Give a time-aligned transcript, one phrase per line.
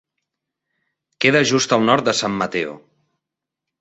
[1.25, 2.77] Queda just al nord de San Mateo.